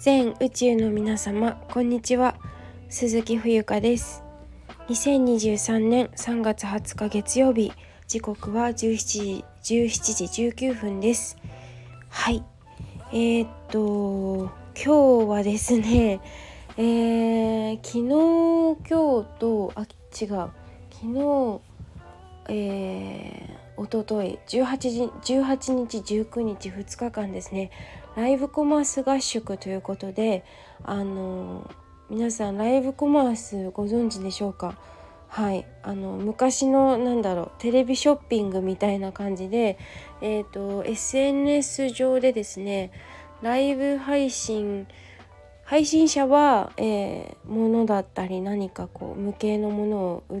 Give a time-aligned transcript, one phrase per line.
[0.00, 2.34] 全宇宙の皆様こんにちは。
[2.88, 4.24] 鈴木冬香です。
[4.88, 7.70] 2023年3月20日月曜日
[8.08, 11.36] 時刻は17時 ,17 時19分です。
[12.08, 12.42] はい。
[13.12, 16.22] えー、っと今日はですね
[16.78, 20.50] えー、昨日今日とあ違う。
[20.90, 21.60] 昨日
[22.48, 27.70] えー、おととい18日18日19日2日間ですね。
[28.20, 30.44] ライブコマース合宿ということで
[30.84, 31.70] あの
[32.10, 34.76] 皆さんライブコマースご存知でしょうか？
[35.26, 35.64] はい。
[35.82, 39.78] あの昔のなんだろうテレビショッピングみたいな感じで、
[40.20, 42.92] えーと、SNS 上でですね
[43.40, 44.86] ライブ配信
[45.64, 50.38] 配信者は、えー、物だったり何かこう無形のものを売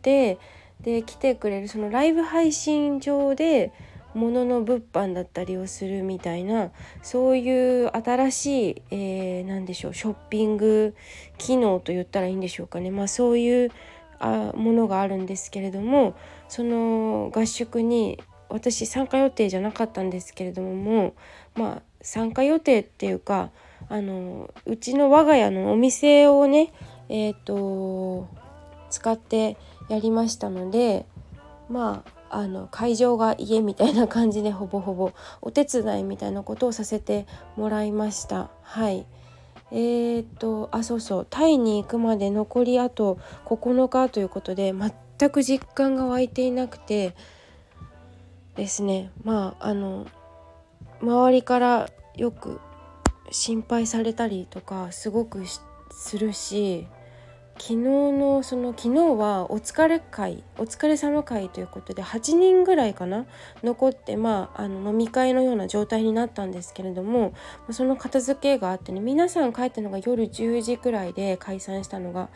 [0.00, 0.38] て
[0.80, 3.74] で来てくれるそのライブ配信上で
[4.14, 6.70] 物の物販だったりをするみたいな
[7.02, 10.94] そういう新しい、えー、何でしょうショッピング
[11.38, 13.70] 機能と言ったらいいんでしょうかね、まあ、そういう
[14.18, 16.14] あものがあるんですけれども
[16.48, 21.14] その合宿に私参加予定じゃなかったんですけれどもも
[21.54, 23.50] まあ参加予定っていうか
[23.88, 26.72] あのうちの我が家のお店をね
[27.08, 28.28] えっ、ー、と
[28.90, 29.56] 使って
[29.88, 31.06] やりましたので
[31.68, 38.50] まああの会場が家みたいな感じでほぼほぼお手伝いみたいなことをさせてもらいました。
[38.62, 39.06] はい。
[39.72, 41.26] えー、っとあそうそう。
[41.28, 47.14] タイに行くまで残りあと9日ということで全く実感が湧いていなくて
[48.56, 49.10] ですね。
[49.24, 50.06] まああの
[51.02, 52.60] 周りからよく
[53.30, 55.44] 心配されたりとかすごく
[55.90, 56.86] するし
[57.60, 63.26] 昨日のその昨日はお疲れ会お疲れ様会ということで8人ぐらいかな
[63.62, 67.34] 残ってまああの飲み会のような状態になったんですけれども
[67.70, 72.30] その片付けがあってね皆さん帰ったのが夜10時くらいで解散したのが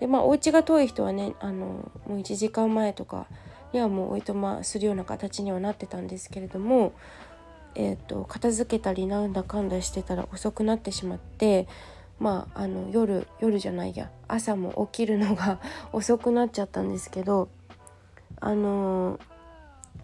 [0.00, 3.28] でまあお家が遠い人はねあのもう1時間前とか
[3.72, 6.94] にはもうおいとまするような形にはなってたんですけれども
[7.76, 11.68] えーと片付けたりなんだかんだしてたら遅くなってしまって
[12.24, 15.60] まああの夜夜じゃないや朝も起きるのが
[15.92, 17.50] 遅くなっちゃったんですけど
[18.40, 19.20] あの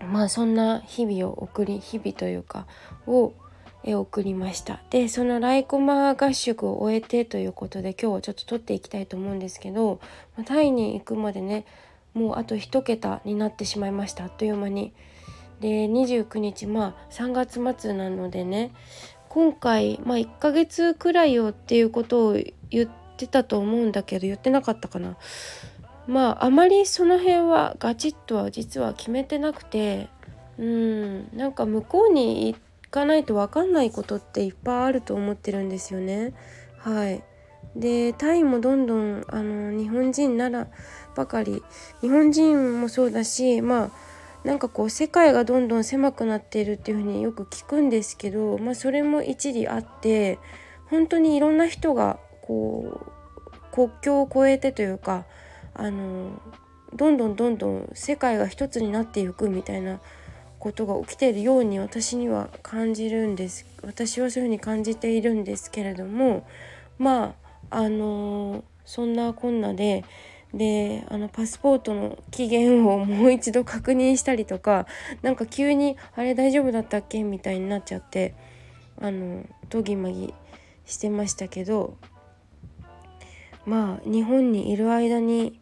[0.00, 2.66] まあそんな日々を送り日々というか
[3.06, 3.32] を
[3.86, 9.98] 送りましたでそのライコマ合宿を終えてということで今日はちょっと撮っていきたいと思うんですけど
[10.44, 11.64] タイに行くまでね
[12.12, 14.92] もうあと1桁になってしまいましたあっという間に。
[15.60, 18.72] で29日まあ3月末なのでね
[19.30, 22.36] 今回、まあ、1ヶ月くらいよっていうことを
[22.68, 25.16] 言ってたと思うんだけど言ってなかったかな。
[26.08, 30.08] まああまりその辺はガチッとは実は決めてなくて
[30.58, 36.34] うんなんか向こうに行かないと分かんないことっていっぱいあると思ってるんですよね。
[36.78, 37.22] はい
[37.76, 40.66] でタイもどんどんあの日本人なら
[41.14, 41.62] ばかり
[42.00, 44.09] 日本人もそうだしまあ
[44.44, 50.38] なんかこう世界がどんどん狭くなっているっていうふうによく聞くんですけど、まあ、それも一理あって
[50.86, 55.24] 本当にいろんな人がこう国境を越えてというか
[55.74, 56.40] あの
[56.94, 60.00] どんどんどんどん世界が一つになっていくみたいな
[60.58, 63.66] ことが起きているように私には感じるんです。
[63.82, 66.46] 私はそういうふうに感じているんですけれども
[66.98, 67.34] ま
[67.70, 70.04] ああのそんなこんなで
[70.54, 74.86] であのパスポートの期限をもう一度確認したりとか
[75.22, 78.34] なんか急に「あれ大丈夫だったっけ?」みたいになっちゃって
[79.00, 80.34] あのどぎまぎ
[80.86, 81.96] してましたけど
[83.64, 85.60] まあ日本にいる間に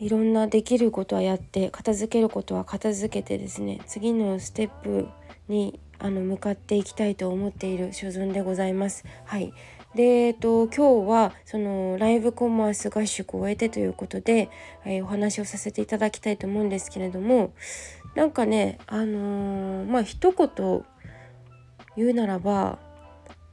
[0.00, 5.08] いろんなできることはやって片付けることは片付けてですね次のステップ
[5.48, 9.04] にあの向かっていきたいと思っている所存でございます。
[9.24, 9.52] はい
[9.94, 14.48] で、えっと、今日はそのライブコマース合宿を終えてということで、
[14.84, 17.52] えー、お話をさせていただきたいと思うんですけれども
[18.14, 20.84] なんかねあのー、まあ一言
[21.96, 22.78] 言うならば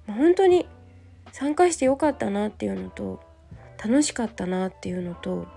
[0.05, 0.67] 本当に
[1.31, 3.19] 参加してよかったなっていうのと
[3.83, 5.47] 楽しかったなっていうのと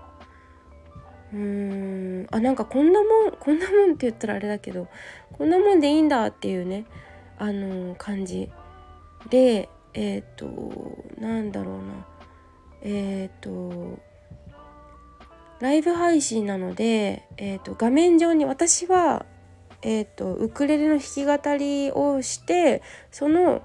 [1.33, 2.27] うーん。
[2.31, 4.87] あなんかこんなもんこんなもんって言ったらあれだけど
[5.33, 6.85] こんなもんでいいんだっていうね
[7.37, 8.49] あのー、感じ。
[9.29, 12.05] でえっ、ー、となんだろうな。
[12.83, 13.99] えっ、ー、と
[15.61, 19.27] ライブ配信なので、えーと、画面上に私は、
[19.83, 22.81] えーと、ウクレレの弾き語りをして
[23.11, 23.61] その、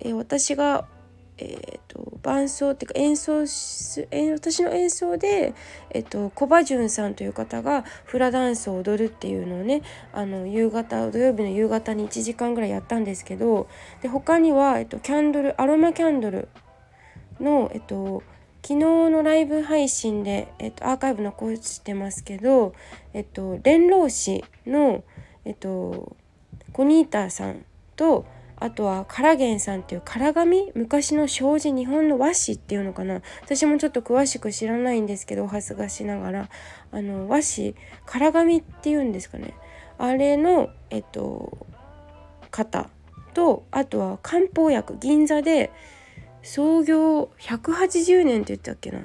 [0.00, 0.88] えー、私が
[1.38, 5.54] えーと、伴奏っていうか演奏す私の演奏で、
[5.90, 13.68] えーと、コバジュンさんという方がフラダンスを踊るっていうのをねあの夕方土曜日の夕方に1時間ぐらいやったんですけど
[14.00, 16.48] で他には、えーと、キャンドルアロマキャンドル
[17.38, 18.22] の、えー、と
[18.62, 22.74] 昨日のライブ配信で、えー、とアーカイブ残してますけど、
[23.12, 25.04] えー、と連老師の、
[25.44, 26.16] えー、と
[26.72, 28.26] コニータさんと
[28.58, 33.20] あとはカラゲンさんっていう唐紙昔の障子日本の和紙っていうのかな？
[33.42, 36.48] 私もちょっと詳しく知らないんですけどお恥ずかしながら。
[36.90, 37.74] あの和紙
[38.06, 39.54] 唐紙っていうんですかね？
[39.98, 41.66] あれのえっと
[42.50, 42.88] 方
[43.34, 45.70] とあとは漢方薬銀座で
[46.42, 49.00] 創業180年って言ったっけな？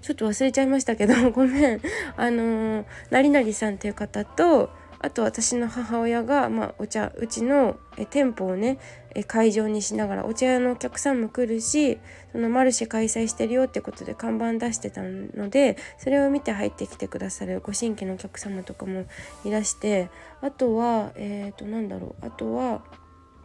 [0.00, 1.80] ちょっと忘れちゃいましたけどごめん。
[2.16, 4.70] あのなりなりさんっていう方と
[5.06, 8.78] あと私の母親が、まあ、お茶うちのえ店舗をね
[9.14, 11.98] え会場にしながらお茶屋のお客さんも来るし
[12.32, 19.06] そのマルシェ開催してるよってことで看板出してたのでそれを見て入ってきてくださるご新規のお客様とかも
[19.44, 20.10] いらして
[20.42, 22.82] あとはえっ、ー、となんだろうあとは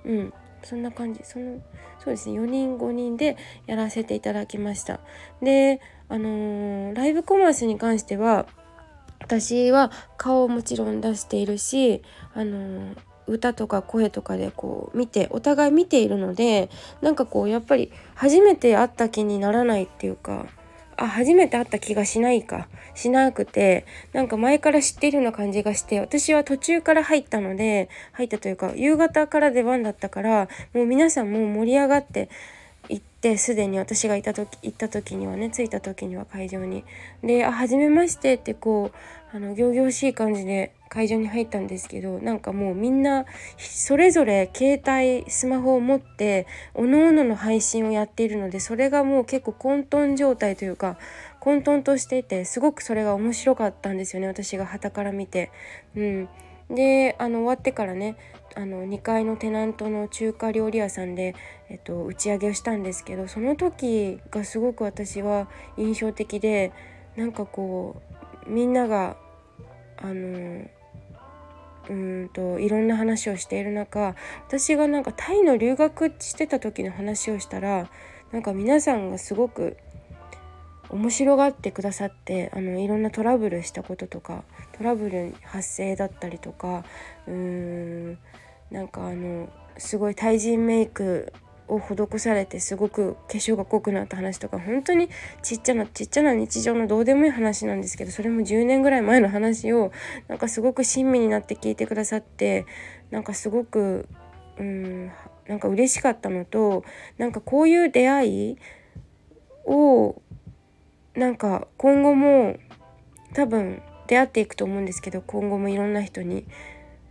[0.04, 1.22] うんそんな感じ。
[1.24, 1.62] その
[2.00, 3.38] そうですね4人5人で
[3.68, 5.00] やらせていただきました。
[5.44, 5.80] で
[6.10, 8.48] あのー、ライブコマースに関しては
[9.24, 12.02] 私は顔をもちろん出しているし
[12.34, 12.96] あの
[13.28, 16.70] 歌とか声とかでこう見てお互い見ているので
[17.02, 20.48] なんかこうやっぱり初めて会った気にならないっていうか
[20.98, 32.30] あ初めて会った気がしないかしなくてなんか前から知っているような感じがして私は途中から入ったので入ったというか夕方から出番だったからもう皆さんもう盛り上がって
[32.90, 36.84] 行ってすでに私がいた時行った時にはね着いた時には会場に。
[37.24, 38.98] で「あ初めまして」ってこう
[39.36, 43.26] あの仰々しい感じで会場に入ったんですけどなんかもうみんな
[43.58, 50.98] それぞれ携帯スマホを持っておのおのの配信をやっているのでそれがもう結構混沌状態というか
[51.40, 55.50] 混沌としていてすごくそれが面白かったんですよね私が傍から見て。
[55.96, 56.30] うん、
[56.76, 58.16] であの終わってからね
[58.56, 61.36] あの2階のテナントの中華料理屋さんで、
[61.70, 65.48] えっと、打ち上げをしたんですけどその時がすごく私は
[65.78, 66.74] 印象的で
[67.16, 68.02] なんかこ
[68.46, 69.18] うみんなが
[69.98, 70.66] あの
[71.90, 74.16] うんといろんな話をしている中
[74.48, 77.90] 私がなんかタイの留学してた時の話をしたら
[78.32, 79.78] なんか皆さんがすごく
[80.92, 84.44] 面白がってくださってあのいろんなトラブルしたこととか
[84.78, 86.84] トラブル発生だったりとか
[87.28, 88.18] うーん
[88.70, 91.34] なんかあのすごい対人メイク
[91.68, 95.10] を施されてすごく化粧が濃くなった話とか本当に
[95.42, 99.92] ちっちゃなちっちゃな日常のどうでもいい話なんですけどそれも10年ぐらい前の話を
[100.28, 102.66] なんかすごく親身になって聞いてくださって
[103.10, 104.08] なんかすごく
[104.58, 105.12] うん
[105.48, 106.84] なんか嬉しかったのと
[107.18, 108.58] なんかこういう出会い
[109.66, 110.22] を
[111.16, 112.58] なんか今後も
[113.34, 116.46] 多分出会っていくと思うんですけど今後もいろんな人に。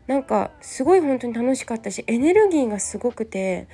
[0.07, 3.69] なんかすごい本当に楽しかったしエネルギーがすごくて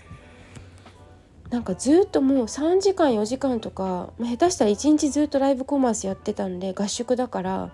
[1.48, 7.72] なんかずっともう3時間4時間とか、下手したら1日ずっとライブコマースやってたんで合宿だから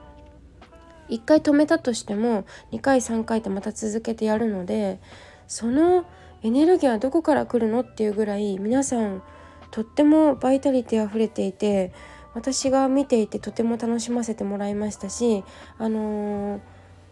[1.09, 5.01] 1回止めたとしても2回3回ってまた続けてやるので
[5.49, 6.05] その
[6.43, 9.23] エネルギーはどこから来るのっていうぐらい皆さん
[9.71, 11.93] とってもバイタリティ溢れていて
[12.35, 15.45] 私が見ていてとても楽しませてもらいましたし、
[15.79, 16.61] あのー、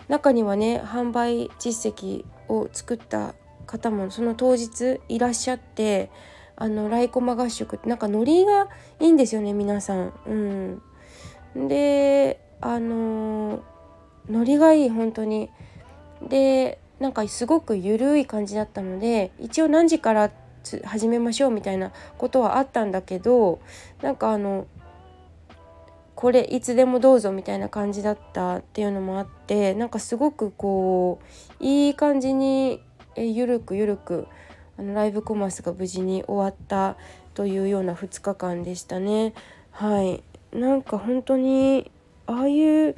[0.09, 3.35] 中にはね販売実績を作った
[3.67, 6.11] 方もその当日いらっしゃって
[6.57, 8.69] あのライコマ合宿ってなんかノリが
[8.99, 10.13] いいんですよね皆さん。
[11.55, 13.61] うん、であのー、
[14.29, 15.51] ノリがいい本当に。
[16.23, 20.31] でなんかすごく緩い感じだったので一応何時から
[20.85, 23.61] 始めましょうみたいなことはあったんだけど
[24.03, 24.67] なんかあの
[26.21, 31.19] これいつでもどうぞみたいな感じだったっていうのもあってなんかすごくこ
[31.59, 32.83] ういい感じに
[33.17, 34.27] えゆるくゆるく
[34.79, 36.99] あのライブコマースが無事に終わった
[37.33, 39.33] というような2日間でしたね。
[39.71, 40.23] はい
[40.55, 41.91] なんか本当に
[42.27, 42.95] ああいう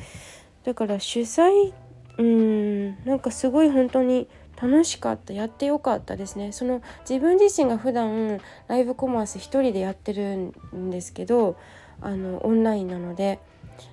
[0.65, 1.73] だから主催
[2.19, 4.27] うんなんかすごい本当に
[4.61, 11.57] 楽しかったやってよかったですねその自分自身が普段ライブコマース一人でやってるんですけど
[12.03, 13.39] あのオンラインなので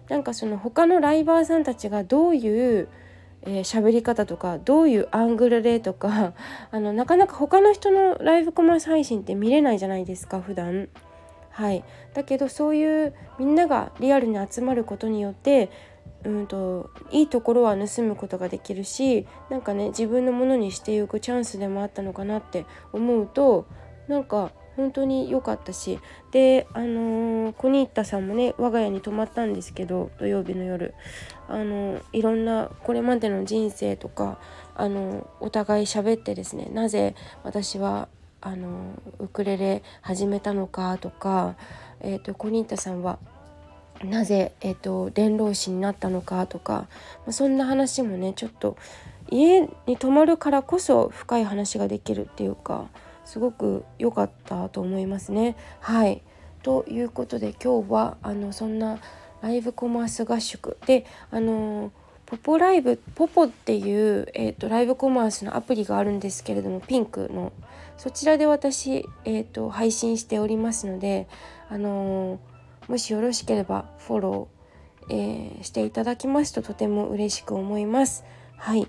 [0.09, 2.87] なんかその他のライバーさんたちがどういう
[3.43, 6.33] えー、喋り方とかどういうアングルでとか
[6.71, 10.89] あのなかなか他の人のライブコマース配信って見れないじゃないですか普段。
[11.51, 11.83] はい。
[12.13, 15.69] だけどそういうみんながリアルに集まることによって
[16.23, 23.65] うんといいところは盗むことができるしなんかね自分のものにしていくチャンスでもあったのかなって思うと
[24.07, 25.99] なんか本当に良かったし
[26.31, 30.93] であのー、コニータさんもね我が家に泊まったんですけど土曜日の夜
[31.49, 34.39] あのー、いろんなこれまでの人生とか
[34.75, 38.07] あのー、お互い喋ってですねなぜ私は
[38.39, 41.55] あのウクレレ始めたのかとか、
[41.99, 43.19] えーと、コニータさんは
[44.01, 46.87] なぜ、えーと伝道師になったのかとか
[47.27, 48.77] まそんな話もねちょっと
[49.29, 52.87] 家に泊まるからこそ深い話ができるっていうか
[53.29, 55.55] すごく良かったと思いますね。
[55.81, 56.23] はい
[56.63, 58.97] ということで今日はあのそんな
[59.43, 61.91] ライブコマース合宿であの
[62.25, 67.53] ポポライブポポっていう、えーと、ライブコマースのアプリがあるんですけれどもピンクの
[67.97, 71.27] そちらで私、えーと、配信しておりますので、
[71.69, 72.39] あの
[72.87, 78.23] もしよろしければフォロー、えー、していただきますととても嬉しく思います。
[78.57, 78.87] はい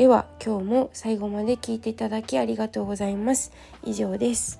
[0.00, 3.52] では今日も最後まで聞いていただきありがとうございます。
[3.84, 4.58] 以上です。